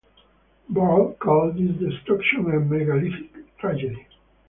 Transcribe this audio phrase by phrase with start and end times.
[0.67, 4.07] Burl called this destruction "a megalithic tragedy".